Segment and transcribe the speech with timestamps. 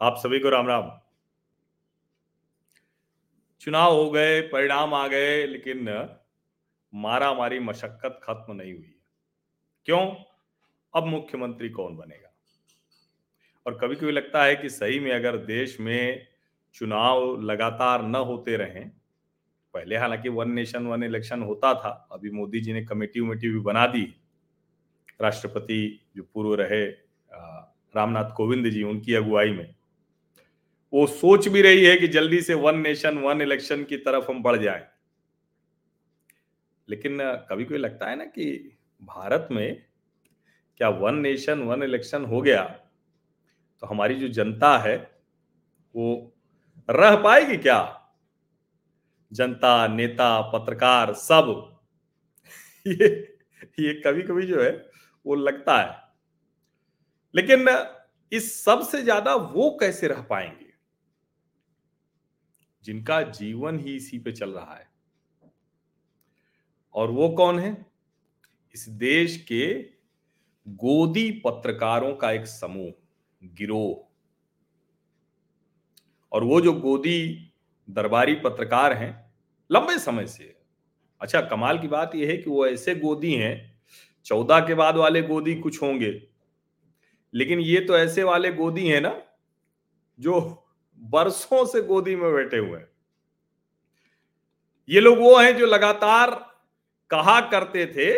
[0.00, 0.90] आप सभी को राम राम।
[3.60, 6.08] चुनाव हो गए, परिणाम आ गए, लेकिन
[6.94, 8.94] मारा मारी मशक्कत खत्म नहीं हुई
[9.86, 10.06] क्यों?
[10.94, 12.32] अब मुख्यमंत्री कौन बनेगा?
[13.66, 16.26] और कभी कभी लगता है कि सही में अगर देश में
[16.74, 18.88] चुनाव लगातार न होते रहें,
[19.74, 23.60] पहले हालाँकि वन नेशन, वन इलेक्शन होता था, अभी मोदी जी ने कमेटी उमेटी भी
[23.60, 24.14] बना दी।
[25.20, 26.86] राष्ट्रपति जो पूर्व रहे
[27.96, 29.74] रामनाथ कोविंद जी, उनकी अगुवाई में।
[30.92, 34.42] वो सोच भी रही है कि जल्दी से वन नेशन, वन इलेक्शन की तरफ़ हम
[34.42, 34.90] बढ़ जाएँ।
[36.88, 37.18] लेकिन
[37.50, 38.44] कभी कभी लगता है ना कि
[39.02, 39.82] भारत में
[40.80, 42.62] क्या वन नेशन, वन इलेक्शन हो गया
[43.82, 44.96] तो हमारी जो जनता है,
[45.94, 46.32] वो
[46.88, 47.78] रह पाएगी क्या?
[49.32, 51.48] जनता, नेता, पत्रकार सब
[52.86, 53.08] ये
[53.80, 54.70] ये कभी कभी जो है,
[55.26, 56.10] वो लगता है।
[57.34, 57.68] लेकिन,
[58.32, 60.69] इस सबसे ज़्यादा वो कैसे रह पाएँगे?
[62.84, 64.90] जिनका जीवन ही इसी पे चल रहा है।
[66.94, 67.86] और वो कौन है?
[68.74, 69.82] इस देश के
[70.68, 72.92] गोदी पत्रकारों का एक समूह,
[73.44, 74.08] गिरोह।
[76.32, 77.52] और वो जो गोदी
[77.90, 79.34] दरबारी पत्रकार हैं,
[79.72, 80.56] लंबे समय से।
[81.20, 83.82] अच्छा कमाल की बात यह है कि वो ऐसे गोदी हैं,
[84.24, 86.28] चौदह के बाद वाले गोदी कुछ होंगे।
[87.34, 89.22] लेकिन ये तो ऐसे वाले गोदी हैं ना,
[90.20, 90.59] जो
[91.00, 92.88] बरसों से गोदी में बैठे हुए हैं।
[94.88, 96.30] ये लोग वो हैं जो लगातार
[97.10, 98.12] कहा करते थे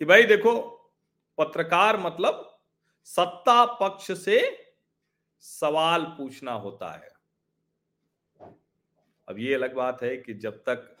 [0.00, 0.60] कि भाई देखो,
[1.38, 2.46] पत्रकार मतलब
[3.04, 4.40] सत्ता पक्ष से
[5.40, 7.08] सवाल पूछना होता है।
[9.28, 10.96] अब ये अलग बात है कि जब तक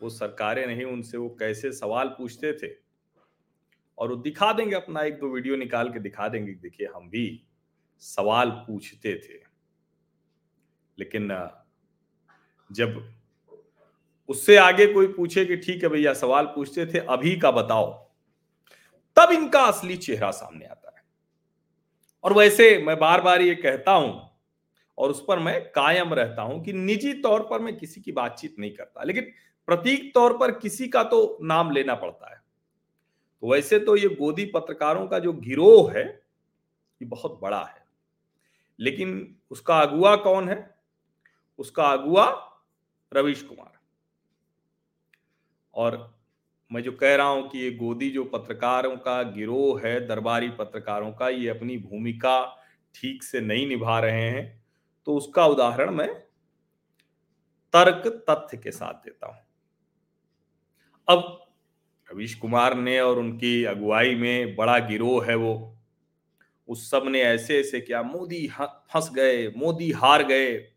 [0.00, 2.74] वो सरकारें नहीं, उनसे वो कैसे सवाल पूछते थे?
[3.98, 7.47] और वो दिखा देंगे अपना एक दो वीडियो निकाल के दिखा देंगे देखिए, हम भी
[8.02, 9.38] सवाल पूछते थे।
[10.98, 11.28] लेकिन
[12.70, 13.02] जब
[14.28, 17.92] उससे आगे कोई पूछे कि ठीक है भैया, सवाल पूछते थे, अभी का बताओ,
[19.16, 21.02] तब इनका असली चेहरा सामने आता है।
[22.24, 24.20] और वैसे मैं बार बार ये कहता हूँ,
[24.98, 28.58] और उस पर मैं कायम रहता हूँ कि निजी तौर पर मैं किसी की बातचीत
[28.58, 29.32] नहीं करता, लेकिन
[29.68, 32.40] प्रतीक तौर पर किसी का तो नाम लेना पड़ता है।
[33.42, 36.04] तो वैसे तो ये गोदी पत्रकारों का जो गिरोह है,
[37.00, 37.77] ये बहुत बड़ा है।
[38.78, 40.76] लेकिन उसका अगुआ कौन है?
[41.58, 42.26] उसका अगुआ
[43.12, 43.72] रवीश कुमार।
[45.74, 46.16] और
[46.70, 51.12] मैं जो कह रहा हूँ कि ये गोदी जो पत्रकारों का गिरोह है, दरबारी पत्रकारों
[51.12, 54.62] का, ये अपनी भूमिका ठीक से नहीं निभा रहे हैं
[55.06, 56.08] तो उसका उदाहरण मैं
[57.74, 59.36] तर्क तथ्य के साथ देता हूँ।
[61.08, 61.46] अब
[62.08, 65.77] रवीश कुमार ने और उनकी अगुवाई में बड़ा गिरोह है वो।
[66.68, 70.68] उस सबने ऐसे ऐसे किया। मोदी फंस गए, मोदी हार गए,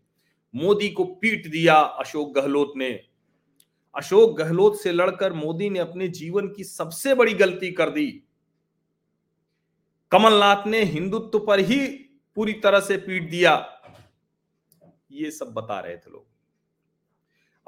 [0.56, 3.04] मोदी को पीट दिया अशोक गहलोत ने।
[3.96, 8.24] अशोक गहलोत से लड़कर मोदी ने अपने जीवन की सबसे बड़ी गलती कर दी।
[10.12, 11.88] कमलनाथ ने हिंदुत्व पर ही
[12.36, 13.82] पूरी तरह से पीट दिया।
[15.12, 16.26] ये सब बता रहे थे लोग।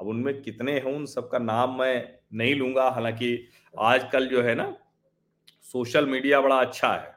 [0.00, 3.48] अब उनमें कितने हैं, उन सबका नाम मैं नहीं लूँगा। हालाँकि
[3.78, 4.76] आजकल जो है ना,
[5.62, 7.13] सोशल मीडिया बड़ा अच्छा है।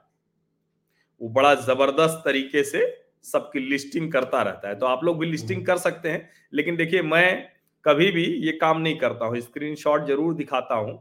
[1.22, 2.86] वो बड़ा ज़बरदस्त तरीके से
[3.26, 7.02] सबकी लिस्टिंग करता रहता है। तो आप लोग भी लिस्टिंग कर सकते हैं लेकिन देखिए
[7.04, 7.50] मैं
[7.86, 10.98] कभी भी ये काम नहीं करता हूँ। स्क्रीनशॉट ज़रूर दिखाता हूँ।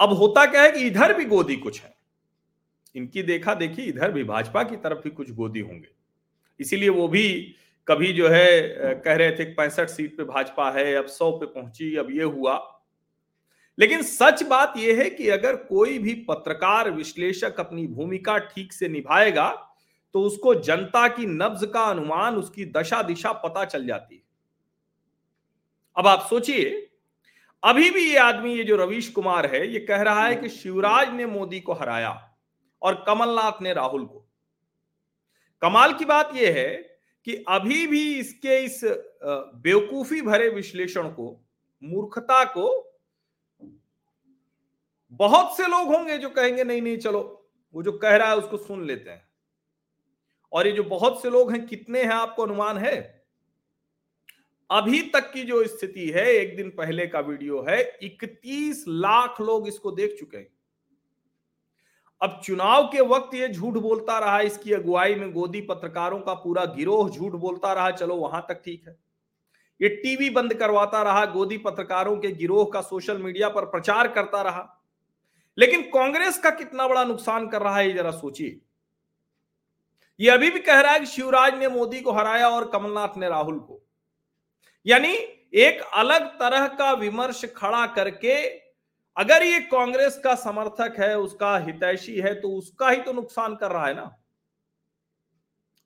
[0.00, 1.94] अब होता क्या है कि इधर भी गोदी कुछ है।
[2.94, 5.88] इनकी देखा देखी इधर भी भाजपा की तरफ़ भी कुछ गोदी होंगे।
[6.60, 7.54] इसीलिए वो भी
[7.88, 11.94] कभी जो है कह रहे थे पैंसठ सीट पे भाजपा है अब सौ पे पहुँची
[11.96, 12.54] अब ये हुआ।
[13.82, 18.88] लेकिन सच बात यह है कि अगर कोई भी पत्रकार विश्लेषक अपनी भूमिका ठीक से
[18.88, 19.48] निभाएगा
[20.14, 24.22] तो उसको जनता की नब्ज का अनुमान, उसकी दशा दिशा पता चल जाती है।
[25.96, 26.90] अब आप सोचिए,
[27.62, 31.12] अभी भी ये आदमी, ये जो रवीश कुमार है, ये कह रहा है कि शिवराज
[31.14, 32.12] ने मोदी को हराया
[32.82, 34.24] और कमलनाथ ने राहुल को।
[35.62, 36.72] कमाल की बात यह है
[37.26, 41.40] कि अभी भी इसके इस बेवकूफ़ी भरे विश्लेषण को,
[41.82, 42.91] मूर्खता को
[45.12, 48.56] बहुत से लोग होंगे जो कहेंगे, नहीं नहीं, चलो। वो जो कह रहा है, उसको
[48.56, 49.28] सुन लेते हैं।
[50.52, 53.24] और ये जो बहुत से लोग हैं, कितने हैं आपको अनुमान है?
[54.70, 59.68] अभी तक की जो स्थिति है, एक दिन पहले का वीडियो है 31 लाख लोग
[59.68, 60.48] इसको देख चुके हैं।
[62.22, 66.64] अब चुनाव के वक्त ये झूठ बोलता रहा, इसकी अगुवाई में गोदी पत्रकारों का पूरा
[66.64, 68.96] गिरोह झूठ बोलता रहा, चलो वहाँ तक ठीक है।
[69.80, 74.42] ये टीवी बंद करवाता रहा, गोदी पत्रकारों के गिरोह का सोशल मीडिया पर प्रचार करता
[74.42, 74.81] रहा।
[75.58, 78.60] लेकिन कांग्रेस का कितना बड़ा नुकसान कर रहा है, ये जरा सोचिए।
[80.20, 83.28] ये अभी भी कह रहा है कि शिवराज ने मोदी को हराया और कमलनाथ ने
[83.28, 83.82] राहुल को।
[84.86, 85.12] यानी
[85.54, 88.34] एक अलग तरह का विमर्श खड़ा करके
[89.16, 93.70] अगर ये कांग्रेस का समर्थक है, उसका हितैषी है तो उसका ही तो नुकसान कर
[93.70, 94.10] रहा है ना।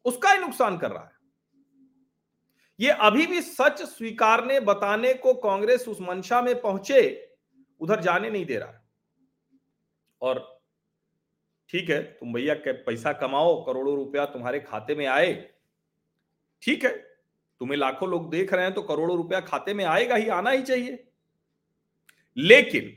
[0.04, 1.14] उसका ही नुकसान कर रहा है।
[2.80, 7.30] ये अभी भी सच स्वीकारने, बताने को कांग्रेस उस मंशा में पहुँचे,
[7.80, 8.80] उधर जाने नहीं दे रहा है।
[10.22, 10.44] और
[11.70, 15.32] ठीक है, तुम भैया पैसा कमाओ, करोड़ों रुपया तुम्हारे खाते में आए।
[16.62, 16.90] ठीक है,
[17.60, 20.62] तुम्हें लाखों लोग देख रहे हैं तो करोड़ों रुपया खाते में आएगा ही, आना ही
[20.62, 21.04] चाहिए।
[22.36, 22.96] लेकिन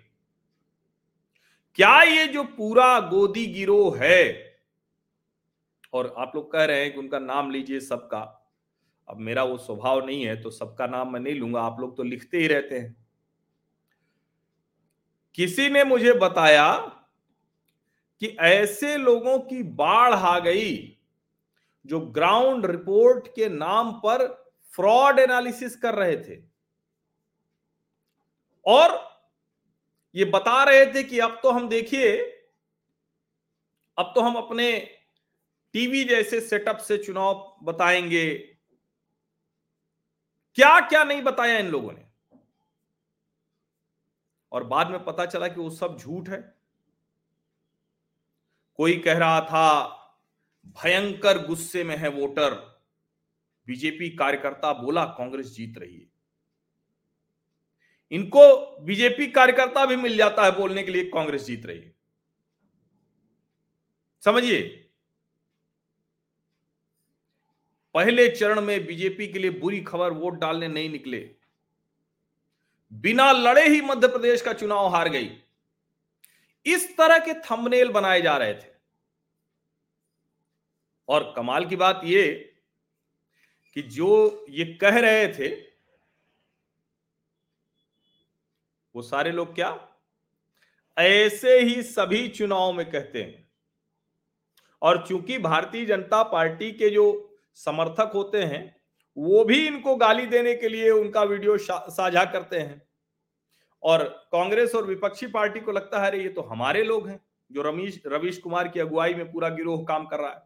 [1.77, 4.49] क्या ये जो पूरा गोदी गिरोह है,
[5.93, 8.19] और आप लोग कह रहे हैं कि उनका नाम लीजिए सबका,
[9.07, 12.03] अब मेरा वो स्वभाव नहीं है तो सबका नाम मैं नहीं लूँगा, आप लोग तो
[12.03, 12.95] लिखते ही रहते हैं।
[15.37, 16.69] किसी ने मुझे बताया
[18.19, 20.97] कि ऐसे लोगों की बाढ़ आ गई
[21.85, 26.43] जो ग्राउंड रिपोर्ट के नाम पर फ्रॉड एनालिसिस कर रहे थे।
[28.65, 29.09] और
[30.15, 32.17] ये बता रहे थे कि अब तो हम देखिए,
[33.97, 34.95] अब तो हम अपने
[35.73, 38.35] टीवी जैसे सेटअप से चुनाव बताएँगे।
[40.55, 42.05] क्या क्या नहीं बताया इन लोगों ने?
[44.51, 46.58] और बाद में पता चला कि वो सब झूठ है।
[48.79, 49.87] कोई कह रहा था,
[50.65, 52.53] भयंकर गुस्से में है वोटर।
[53.67, 56.07] बीजेपी कार्यकर्ता बोला, कांग्रेस जीत रही है।
[58.11, 61.95] इनको बीजेपी कार्यकर्ता भी मिल जाता है बोलने के लिए, कांग्रेस जीत रही है।
[64.25, 64.89] समझिए।
[67.93, 71.35] पहले चरण में बीजेपी के लिए बुरी खबर, वोट डालने नहीं निकले।
[72.93, 75.43] बिना लड़े ही मध्य प्रदेश का चुनाव हार गई।
[76.65, 78.79] इस तरह के थंबनेल बनाए जा रहे थे।
[81.09, 82.49] और कमाल की बात यह
[83.73, 85.55] कि जो ये कह रहे थे,
[88.95, 89.89] वो सारे लोग क्या?
[90.97, 93.51] ऐसे ही सभी चुनाव में कहते हैं।
[94.81, 98.81] और चूँकि भारतीय जनता पार्टी के जो समर्थक होते हैं,
[99.17, 101.57] वो भी इनको गाली देने के लिए उनका वीडियो
[101.89, 102.88] साझा करते हैं।
[103.83, 107.19] और कांग्रेस और विपक्षी पार्टी को लगता है, अरे, ये तो हमारे लोग हैं,
[107.51, 110.41] जो रमीश, रवीश कुमार की अगुवाई में पूरा गिरोह काम कर रहा है।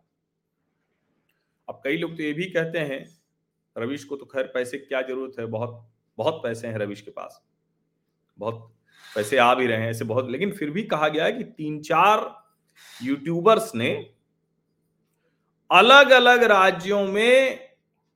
[1.70, 3.06] अब कई लोग तो ये भी कहते हैं,
[3.78, 5.46] रवीश को तो खैर पैसे क्या ज़रूरत है?
[5.46, 7.42] बहुत बहुत पैसे हैं रवीश के पास।
[8.38, 8.74] बहुत
[9.16, 11.82] पैसे आ भी रहे हैं, ऐसे बहुत लेकिन फिर भी कहा गया है कि तीन
[11.82, 12.44] चार
[13.04, 14.14] यूट्यूबर्स ने
[15.72, 17.60] अलग अलग राज्यों में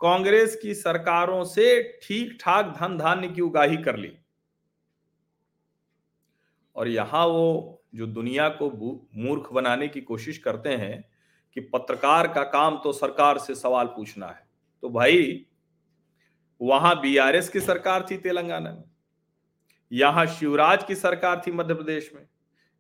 [0.01, 4.17] कांग्रेस की सरकारों से ठीक ठाक धन धान्य की उगाही कर ली।
[6.77, 8.69] और यहाँ वो जो दुनिया को
[9.17, 11.03] मूर्ख बनाने की कोशिश करते हैं
[11.55, 14.45] कि पत्रकार का काम तो सरकार से सवाल पूछना है।
[14.83, 15.45] तो भाई,
[16.61, 18.83] वहाँ बीआरएस की सरकार थी तेलंगाना में,
[19.91, 22.27] यहाँ शिवराज की सरकार थी मध्य प्रदेश में,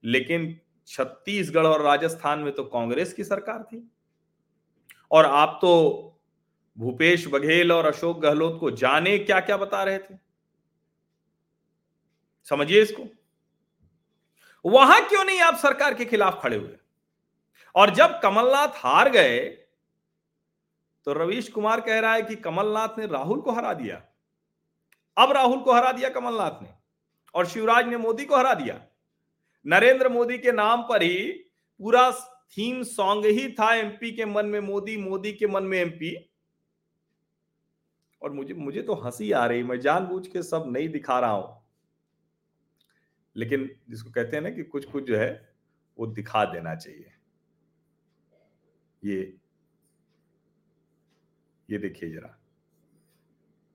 [0.03, 3.89] लेकिन छत्तीसगढ़ और राजस्थान में तो कांग्रेस की सरकार थी।
[5.11, 5.73] और आप तो
[6.77, 10.15] भूपेश बघेल और अशोक गहलोत को जाने क्या क्या बता रहे थे?
[12.47, 13.03] समझिए इसको।
[14.67, 16.75] वहाँ क्यों नहीं आप सरकार के खिलाफ खड़े हुए?
[17.75, 19.39] और जब कमलनाथ हार गए
[21.07, 24.01] तो रवीश कुमार कह रहा है कि कमलनाथ ने राहुल को हरा दिया।
[25.17, 26.69] अब राहुल को हरा दिया कमलनाथ ने,
[27.35, 28.79] और शिवराज ने मोदी को हरा दिया।
[29.65, 31.27] नरेंद्र मोदी के नाम पर ही
[31.79, 32.11] पूरा
[32.57, 36.15] थीम सॉन्ग ही था एमपी के मन में मोदी मोदी के मन में एमपी।
[38.21, 41.66] और मुझे मुझे तो हँसी आ रही, मैं जानबूझ के सब नहीं दिखा रहा हूँ।
[43.37, 45.49] लेकिन जिसको कहते हैं ना कि कुछ कुछ जो है,
[45.97, 47.11] वो दिखा देना चाहिए।
[49.03, 49.37] ये
[51.69, 52.37] ये देखिए जरा।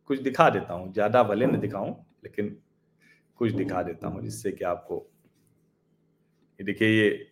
[0.07, 1.91] कुछ दिखा देता हूँ, ज़्यादा भले न दिखाऊँ,
[2.25, 2.57] लेकिन
[3.37, 5.07] कुछ दिखा देता हूँ, जिससे कि आपको,
[6.61, 7.29] ये देखिए ये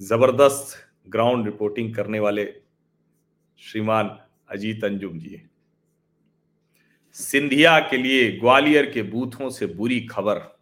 [0.00, 0.76] ज़बरदस्त
[1.08, 2.44] ग्राउंड रिपोर्टिंग करने वाले
[3.60, 4.18] श्रीमान
[4.50, 5.42] अजीत अंजुम जी।
[7.12, 10.57] सिंधिया के लिए ग्वालियर के बूथों से बुरी खबर।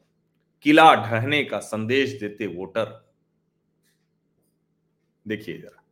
[0.66, 2.87] किला ढहने का संदेश देते वोटर।
[5.26, 5.82] देखिए जरा।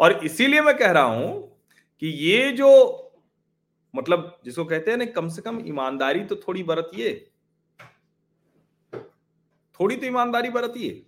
[0.00, 1.58] और इसीलिए मैं कह रहा हूँ
[2.02, 2.70] कि ये जो
[3.94, 7.14] मतलब जिसको कहते हैं ना, कम से कम ईमानदारी तो थोड़ी बरतिए।
[9.80, 11.06] थोड़ी तो ईमानदारी बरतिए,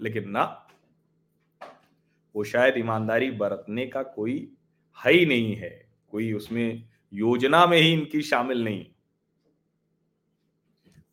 [0.00, 0.44] लेकिन ना,
[2.34, 4.38] वो शायद ईमानदारी बरतने का कोई
[4.98, 8.86] है ही नहीं है, कोई उसमें योजना में ही इनकी शामिल नहीं।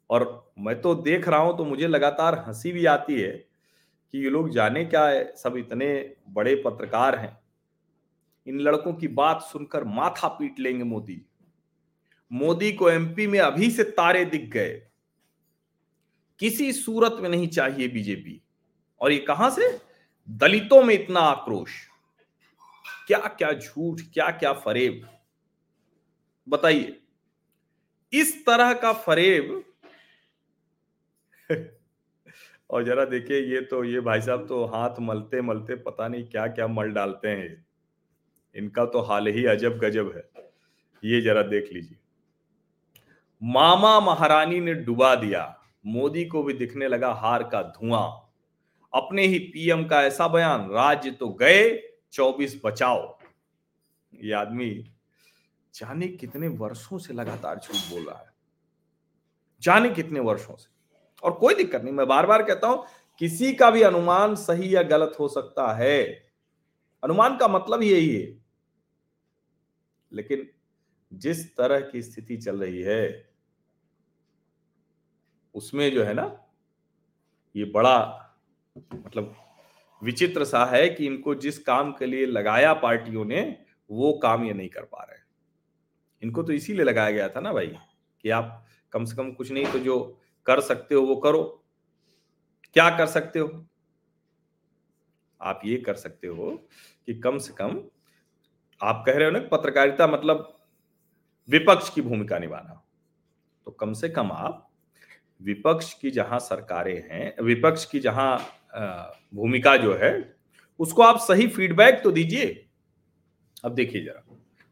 [0.09, 4.29] और मैं तो देख रहा हूँ तो मुझे लगातार हँसी भी आती है कि ये
[4.29, 7.37] लोग जाने क्या है, सब इतने बड़े पत्रकार हैं।
[8.47, 11.21] इन लड़कों की बात सुनकर माथा पीट लेंगे मोदी।
[12.31, 14.71] मोदी को एमपी में अभी से तारे दिख गए।
[16.39, 18.41] किसी सूरत में नहीं चाहिए बीजेपी
[19.01, 19.79] और ये कहाँ से?
[20.27, 21.71] दलितों में इतना आक्रोश।
[23.07, 25.07] क्या क्या झूठ क्या क्या फरेब।
[26.47, 26.99] बताइए,
[28.13, 29.63] इस तरह का फरेब
[32.69, 36.47] और जरा देखिए, ये तो ये भाई साहब तो हाथ मलते मलते पता नहीं क्या
[36.47, 37.65] क्या मल डालते हैं
[38.55, 40.29] इनका तो हाल ही अजब गजब है।
[41.03, 41.97] ये जरा देख लीजिए।
[43.43, 48.33] मामा महारानी ने डुबा दिया। मोदी को भी दिखने लगा हार का धुआँ।
[48.93, 53.19] अपने ही पीएम का ऐसा बयान, राज्य तो गए 24 बचाओ।
[54.15, 54.93] ये आदमी
[55.73, 58.33] जाने कितने वर्षों से लगातार झूठ बोल रहा है।
[59.61, 60.72] जाने कितने वर्षों से।
[61.23, 62.85] और कोई दिक्कत नहीं, मैं बार बार कहता हूँ,
[63.17, 66.03] किसी का भी अनुमान सही या गलत हो सकता है।
[67.03, 68.37] अनुमान का मतलब यही है।
[70.11, 70.49] लेकिन
[71.13, 73.29] जिस तरह की स्थिति चल रही है,
[75.55, 76.45] उसमें जो है ना,
[77.55, 77.97] ये बड़ा
[78.93, 79.35] मतलब
[80.01, 83.41] विचित्र सा है कि इनको जिस काम के लिए लगाया पार्टियों ने,
[83.91, 85.21] वो काम ये नहीं कर पा रहे
[86.23, 87.67] इनको तो इसीलिए लगाया गया था ना भाई,
[88.23, 91.43] कि आप कम से कम कुछ नहीं तो जो कर सकते हो, वो करो।
[92.75, 93.65] क्या कर सकते हो?
[95.41, 96.51] आप ये कर सकते हो
[97.07, 97.81] कि कम से कम
[98.81, 100.55] आप कह रहे हो ना पत्रकारिता मतलब
[101.49, 102.81] विपक्ष की भूमिका निभाना।
[103.67, 104.69] तो कम से कम आप
[105.41, 108.37] विपक्ष की जहाँ सरकारें हैं, विपक्ष की जहाँ
[109.35, 110.35] भूमिका जो है,
[110.79, 112.65] उसको आप सही फीडबैक तो दीजिए।
[113.63, 114.23] अब देखिए जरा,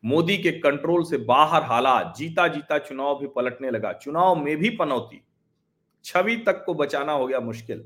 [0.04, 4.70] मोदी के कंट्रोल से बाहर हालात जीता जीता चुनाव भी पलटने लगा, चुनाव में भी
[4.70, 5.22] पनौती।
[6.06, 7.84] छवि तक को बचाना हो गया मुश्किल।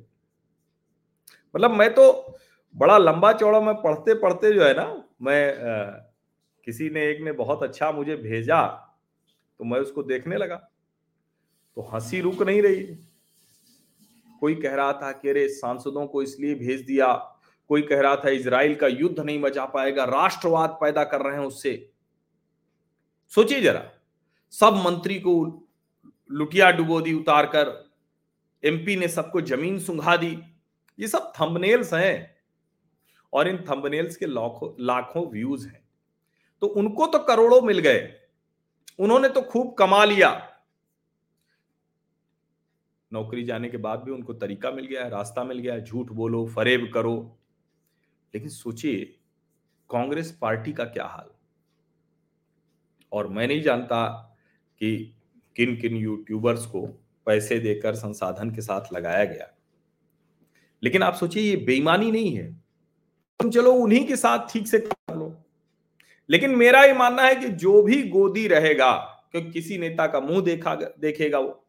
[1.55, 2.37] मतलब मैं तो
[2.75, 5.83] बड़ा लंबा चौड़ा मैं पढ़ते पढ़ते जो है ना मैं आ,
[6.67, 8.65] किसी ने एक ने बहुत अच्छा मुझे भेजा
[9.59, 10.55] तो मैं उसको देखने लगा।
[11.77, 12.83] तो हँसी रुक नहीं रही।
[14.41, 17.13] कोई कह रहा था कि अरे सांसदों को इसलिए भेज दिया
[17.69, 21.45] कोई कह रहा था इसराइल का युद्ध नहीं बचा पाएगा राष्ट्रवाद पैदा कर रहे हैं
[21.45, 21.91] उससे।
[23.31, 23.89] सोचिए जरा
[24.53, 25.33] सब मंत्री को
[26.31, 27.84] लुटिया डुबो दी उतार कर
[28.63, 30.43] एमपी ने सबको ज़मीन सुंघा दी।
[30.99, 32.35] ये सब थंबनेल्स हैं।
[33.33, 35.89] और इन थंबनेल्स के लाखों लाखों व्यूज़ हैं।
[36.61, 38.13] तो उनको तो करोड़ों मिल गए।
[38.99, 40.51] उन्होंने तो खूब कमा लिया।
[43.13, 46.07] नौकरी जाने के बाद भी उनको तरीका मिल गया है रास्ता मिल गया है झूठ
[46.07, 47.37] बोलो, फरेब करो।
[48.33, 49.05] लेकिन सोचिए,
[49.89, 51.29] कांग्रेस पार्टी का क्या हाल?
[53.11, 54.07] और मैं नहीं जानता
[54.79, 55.15] कि
[55.55, 59.51] किन किन यूट्यूबर्स को पैसे देकर संसाधन के साथ लगाया गया।
[60.83, 62.53] लेकिन आप सोचिए, ये बेईमानी नहीं है।
[63.39, 65.37] तुम चलो, उन्हीं के साथ ठीक से कर लो।
[66.29, 68.93] लेकिन मेरा ये मानना है कि जो भी गोदी रहेगा
[69.31, 71.67] क्योंकि किसी नेता का मुँह देखा, देखेगा वो।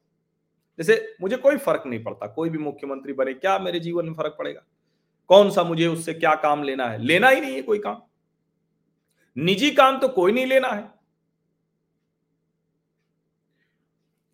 [0.78, 4.36] जैसे मुझे कोई फ़र्क नहीं पड़ता, कोई भी मुख्यमंत्री बने, क्या मेरे जीवन में फ़र्क
[4.38, 4.62] पड़ेगा?
[5.28, 6.98] कौन सा मुझे उससे क्या काम लेना है?
[7.02, 8.02] लेना ही नहीं है कोई काम।
[9.38, 10.95] निजी काम तो कोई नहीं लेना है।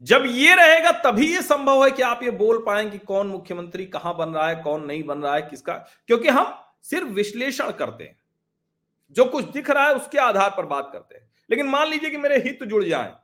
[0.02, 3.86] जब ये रहेगा, तभी ये संभव है कि आप ये बोल पाए कि कौन मुख्यमंत्री
[3.86, 5.74] कहाँ बन रहा है, कौन नहीं बन रहा है, किसका।
[6.06, 8.16] क्योंकि हम सिर्फ़ विश्लेषण करते हैं।
[9.10, 12.16] जो कुछ दिख रहा है, उसके आधार पर बात करते हैं। लेकिन मान लीजिए कि
[12.16, 13.14] मेरे हित जुड़ जाए,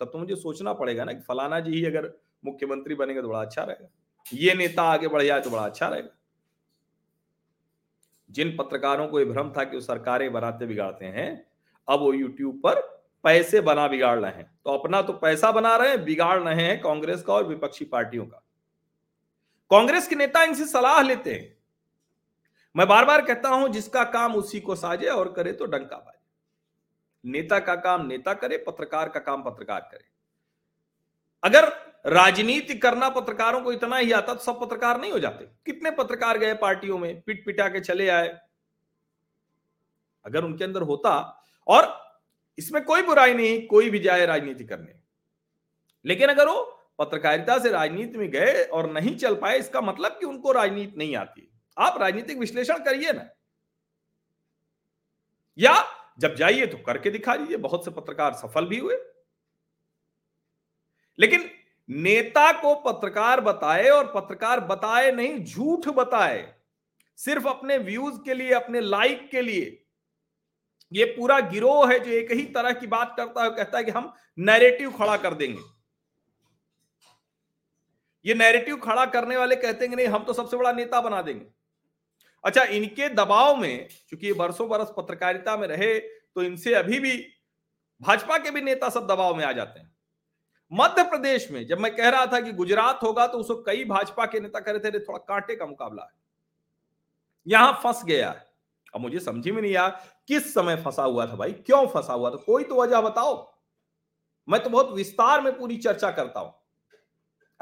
[0.00, 2.12] तब तो मुझे सोचना पड़ेगा ना कि फलाना जी ही अगर
[2.44, 3.88] मुख्यमंत्री बनेंगे तो बड़ा अच्छा रहेगा।
[4.32, 6.18] ये नेता आगे बढ़ जाए तो बड़ा अच्छा रहेगा।
[8.30, 11.46] जिन पत्रकारों को यह भ्रम था कि वो सरकारें बनाते बिगाड़ते हैं,
[11.88, 15.90] अब वो यूट्यूब पर पैसे बना बिगाड़ रहे हैं। तो अपना तो पैसा बना रहे
[15.90, 18.42] हैं, बिगाड़ रहे हैं कांग्रेस का और विपक्षी पार्टियों का।
[19.70, 21.56] कांग्रेस के नेता इनसे सलाह लेते हैं।
[22.76, 27.30] मैं बार बार कहता हूँ, जिसका काम उसी को साजे और करे तो डंका बाजे।
[27.30, 30.04] नेता का काम नेता करे, पत्रकार का काम पत्रकार करे।
[31.42, 31.72] अगर
[32.06, 36.38] राजनीति करना पत्रकारों को इतना ही आता तो सब पत्रकार नहीं हो जाते। कितने पत्रकार
[36.38, 38.28] गए पार्टियों में पिट पिटा के चले आए।
[40.24, 41.12] अगर उनके अंदर होता
[41.66, 41.86] और
[42.58, 44.94] इसमें कोई बुराई नहीं, कोई भी जाए राजनीति करने।
[46.04, 50.26] लेकिन अगर वो पत्रकारिता से राजनीति में गए और नहीं चल पाए, इसका मतलब कि
[50.26, 53.28] उनको राजनीति नहीं आती। आप राजनीतिक विश्लेषण करिए ना।
[55.58, 55.84] या
[56.18, 58.96] जब जाइए तो करके दिखा दीजिए, बहुत से पत्रकार सफल भी हुए।
[61.18, 61.50] लेकिन
[61.90, 66.54] नेता को पत्रकार बताए और पत्रकार बताए नहीं, झूठ बताए।
[67.16, 69.83] सिर्फ़ अपने व्यूज़ के लिए, अपने लाइक के लिए।
[70.92, 73.90] ये पूरा गिरोह है जो एक ही तरह की बात करता है कहता है कि
[73.90, 75.62] हम नैरेटिव खड़ा कर देंगे।
[78.24, 81.46] ये नैरेटिव खड़ा करने वाले कहते हैं नहीं, हम तो सबसे बड़ा नेता बना देंगे।
[82.44, 87.16] अच्छा इनके दबाव में क्योंकि ये बरसों बरस पत्रकारिता में रहे तो इनसे अभी भी
[88.00, 89.92] भाजपा के भी नेता सब दबाव में आ जाते हैं।
[90.72, 94.26] मध्य प्रदेश में, जब मैं कह रहा था कि गुजरात होगा तो उसको कई भाजपा
[94.26, 96.10] के नेता कह रहे थे थोड़ा कांटे का मुकाबला है।
[97.46, 98.46] यहाँ फंस गया है।
[98.94, 99.88] अब मुझे समझ में नहीं आया
[100.28, 101.52] किस समय फंसा हुआ था भाई?
[101.52, 102.36] क्यों फंसा हुआ था?
[102.36, 103.54] कोई तो वजह बताओ।
[104.48, 106.54] मैं तो बहुत विस्तार में पूरी चर्चा करता हूँ।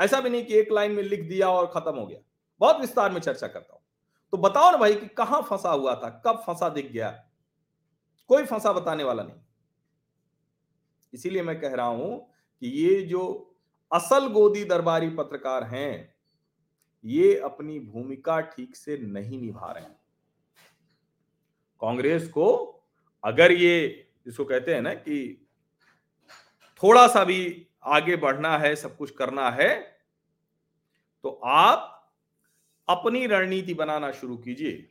[0.01, 2.19] ऐसा भी नहीं कि एक लाइन में लिख दिया और खत्म हो गया।
[2.61, 3.83] बहुत विस्तार में चर्चा करता हूँ।
[4.33, 6.23] तो बताओ ना भाई कि कहाँ फंसा हुआ था?
[6.27, 7.25] कब फंसा दिख गया?
[8.29, 9.41] कोई फंसा बताने वाला नहीं।
[11.15, 13.55] इसीलिए मैं कह रहा हूँ कि ये जो
[13.93, 16.15] असल गोदी दरबारी पत्रकार हैं,
[17.05, 20.02] ये अपनी भूमिका ठीक से नहीं निभा रहे हैं।
[21.83, 22.49] कांग्रेस को
[23.25, 25.47] अगर ये जिसको कहते हैं ना कि
[26.83, 29.75] थोड़ा सा भी आगे बढ़ना है, सब कुछ करना है
[31.25, 31.89] तो आप
[32.89, 34.89] अपनी रणनीति बनाना शुरू कीजिए।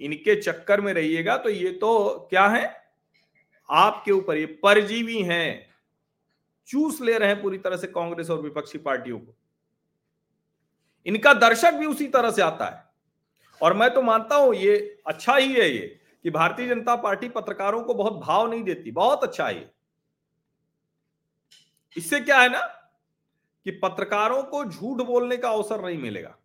[0.00, 2.64] इनके चक्कर में रहिएगा तो ये तो क्या है?
[3.68, 5.68] आपके ऊपर ये परजीवी हैं।
[6.68, 9.34] चूस ले रहे हैं पूरी तरह से कांग्रेस और विपक्षी पार्टियों को।
[11.06, 12.81] इनका दर्शक भी उसी तरह से आता है।
[13.62, 14.76] और मैं तो मानता हूँ ये
[15.06, 19.24] अच्छा ही है ये, कि भारतीय जनता पार्टी पत्रकारों को बहुत भाव नहीं देती, बहुत
[19.24, 19.70] अच्छा है
[21.96, 22.60] इससे क्या है ना,
[23.66, 26.36] कि पत्रकारों को झूठ बोलने का अवसर नहीं मिलेगा।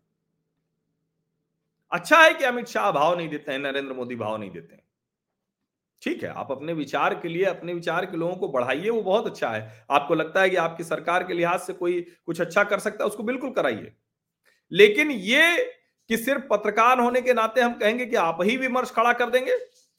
[1.92, 4.82] अच्छा है कि अमित शाह भाव नहीं देते हैं, नरेंद्र मोदी भाव नहीं देते हैं।
[6.02, 9.26] ठीक है, आप अपने विचार के लिए, अपने विचार के लोगों को बढ़ाइए, वो बहुत
[9.26, 12.78] अच्छा है। आपको लगता है कि आपकी सरकार के लिहाज से कोई कुछ अच्छा कर
[12.78, 13.92] सकता है, उसको बिल्कुल कराइए।
[14.72, 15.77] लेकिन ये
[16.08, 19.58] कि सिर्फ़ पत्रकार होने के नाते हम कहेंगे कि आप ही विमर्श खड़ा कर देंगे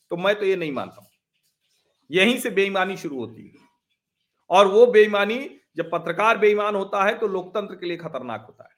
[0.10, 1.10] तो मैं तो ये नहीं मानता
[2.12, 3.54] यहीं से बेईमानी शुरू होती है।
[4.50, 8.70] और वो बेईमानी, जब पत्रकार बेईमान होता है तो लोकतंत्र के लिए खतरनाक होता है।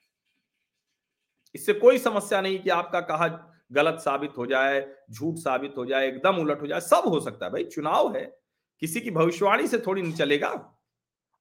[1.54, 3.26] इससे कोई समस्या नहीं कि आपका कहा
[3.72, 7.46] गलत साबित हो जाए, झूठ साबित हो जाए, एकदम उलट हो जाए, सब हो सकता
[7.46, 8.38] है। भाई, चुनाव है।
[8.80, 10.78] किसी की भविष्यवाणी से थोड़ी नहीं चलेगा।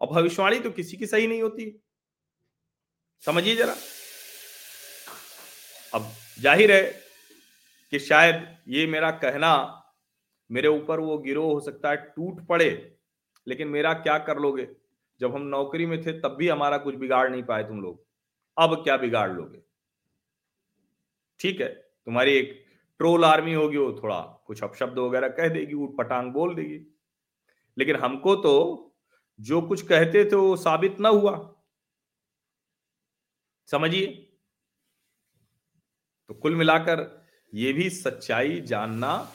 [0.01, 1.83] और भविष्यवाणी तो किसी की सही नहीं होती।
[3.21, 3.75] समझिए जरा।
[5.93, 6.83] अब ज़ाहिर है
[7.93, 9.77] कि शायद ये मेरा कहना
[10.49, 12.99] मेरे ऊपर वो गिरोह हो सकता है, टूट पड़े,
[13.47, 14.67] लेकिन मेरा क्या कर लोगे?
[15.19, 18.03] जब हम नौकरी में थे, तब भी हमारा कुछ बिगाड़ नहीं पाए तुम लोग।
[18.57, 19.61] अब क्या बिगाड़ लोगे?
[21.39, 22.65] ठीक है, तुम्हारी एक
[22.99, 26.79] ट्रोल आर्मी होगी, वो थोड़ा कुछ अपशब्द वगैरह कह देगी, वो पटांग बोल देगी।
[27.77, 28.95] लेकिन हमको तो
[29.39, 31.37] जो कुछ कहते थे, वो साबित ना हुआ।
[33.69, 34.30] समझिए?
[36.31, 39.31] तो कुल मिलाकर ये भी सच्चाई जानना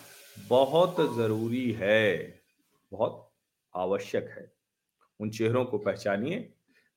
[0.49, 2.41] बहुत ज़रूरी है,
[2.93, 3.33] बहुत
[3.77, 4.53] आवश्यक है।
[5.21, 6.53] उन चेहरों को पहचानिए।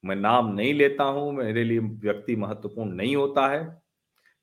[0.05, 3.81] मैं नाम नहीं लेता हूँ, मेरे लिए व्यक्ति महत्वपूर्ण नहीं होता है,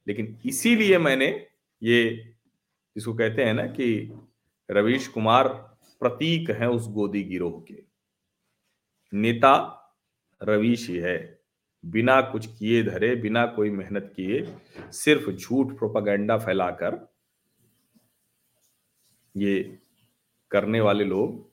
[0.08, 1.46] लेकिन इसीलिए मैंने
[1.82, 2.34] ये
[2.96, 4.12] जिसको कहते हैं ना कि
[4.70, 5.48] रवीश कुमार
[6.00, 7.82] प्रतीक है उस गोदी गिरोह के।
[9.12, 9.82] नेता
[10.42, 11.35] रवीश ही है।
[11.86, 14.54] बिना कुछ किए धरे, बिना कोई मेहनत किए,
[14.92, 17.08] सिर्फ़ झूठ प्रोपागेंडा फैलाकर
[19.36, 19.78] ये
[20.50, 21.50] करने वाले लोग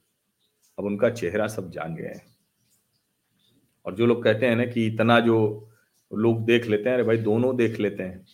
[0.79, 2.25] अब उनका चेहरा सब जान गए हैं।
[3.85, 5.69] और जो लोग कहते हैं ना कि इतना जो
[6.13, 8.25] लोग देख लेते हैं, अरे भाई दोनों देख लेते हैं।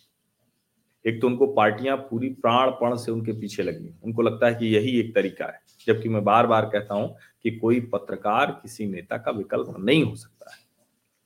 [1.06, 4.66] एक तो उनको पार्टियाँ पूरी प्राण प्राणपण से उनके पीछे लगी। उनको लगता है कि
[4.66, 9.16] यही एक तरीका है, जबकि मैं बार बार कहता हूँ कि कोई पत्रकार, किसी नेता
[9.16, 10.59] का विकल्प नहीं हो सकता है।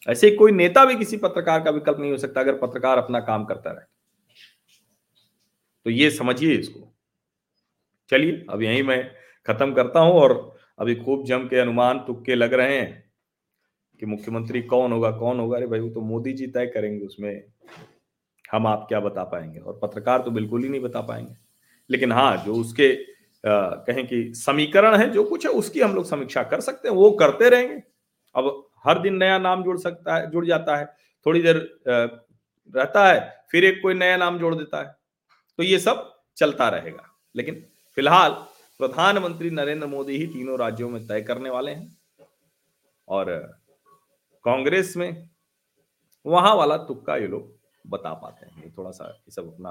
[0.09, 3.45] ऐसे कोई नेता भी किसी पत्रकार का विकल्प नहीं हो सकता अगर पत्रकार अपना काम
[3.45, 3.85] करता रहे।
[5.87, 6.93] तो ये समझिए इसको।
[8.11, 9.11] चलिए अब यही मैं
[9.47, 13.05] खत्म करता हूँ और अभी खूब जम के अनुमान तुक्के लग रहे हैं
[14.01, 17.45] कि मुख्यमंत्री कौन होगा कौन होगा। अरे भाई वो तो मोदी जी तय करेंगे उसमें।
[18.53, 19.59] हम आप क्या बता पाएँगे?
[19.59, 21.35] और पत्रकार तो बिल्कुल ही नहीं बता पाएँगे।
[21.91, 22.93] लेकिन हाँ जो उसके
[23.45, 26.95] आ, कहें कि समीकरण है जो कुछ है उसकी हम लोग समीक्षा कर सकते हैं
[26.95, 27.83] वो करते रहेंगे।
[28.35, 33.47] अब हर दिन नया नाम जुड़ सकता है, जुड़ जाता है। थोड़ी देर रहता है,
[33.51, 34.97] फिर एक कोई नया नाम जोड़ देता है।
[35.59, 37.67] तो ये सब चलता रहेगा। लेकिन
[37.97, 38.31] फ़िलहाल
[38.81, 41.97] प्रधानमंत्री नरेंद्र मोदी ही तीनों राज्यों में तय करने वाले हैं।
[43.09, 43.31] और
[44.45, 45.29] कांग्रेस में
[46.27, 47.53] वहाँ वाला तुक्का ये लोग
[47.87, 49.71] बता पाते हैं। थोड़ा सा ये सब अपना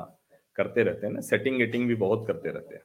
[0.56, 2.84] करते रहते हैं ना सेटिंग एटिंग भी बहुत करते रहते हैं।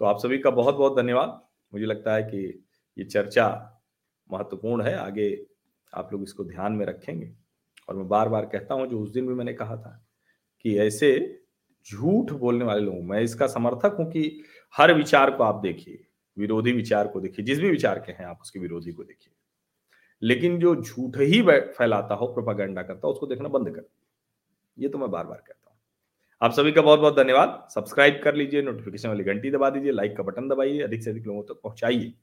[0.00, 1.40] तो आप सभी का बहुत बहुत धन्यवाद।
[1.72, 2.64] मुझे लगता है कि
[2.98, 3.73] ये चर्चा
[4.32, 5.46] महत्वपूर्ण है। आगे
[5.94, 7.32] आप लोग इसको ध्यान में रखेंगे।
[7.88, 10.06] और मैं बार बार कहता हूँ, जो उस दिन भी मैंने कहा था
[10.60, 11.40] कि ऐसे
[11.90, 14.42] झूठ बोलने वाले लोग, मैं इसका समर्थक हूँ कि
[14.76, 16.06] हर विचार को आप देखिए,
[16.38, 19.34] विरोधी विचार को देखिए, जिस भी विचार के हैं आप उसके विरोधी को देखिए।
[20.22, 23.88] लेकिन जो झूठ ही फैलाता हो, प्रोपागेंडा करता हो, उसको देखना बंद कर।
[24.78, 25.78] ये तो मैं बार बार कहता हूँ।
[26.42, 30.16] आप सभी का बहुत बहुत धन्यवाद। सब्सक्राइब कर लीजिए, नोटिफिकेशन वाली घंटी दबा दीजिए, लाइक
[30.16, 32.14] का बटन दबाइए, अधिक से अधिक लोगों तक तो पहुंचाइए।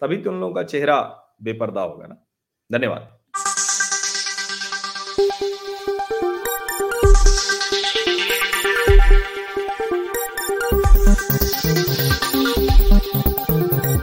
[0.00, 1.00] तभी तो उन लोगों का चेहरा
[1.42, 2.16] बेपर्दा होगा ना।
[2.72, 3.18] धन्यवाद।